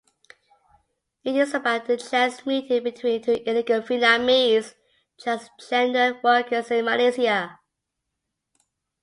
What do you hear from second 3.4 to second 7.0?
illegal Vietnamese transgender workers in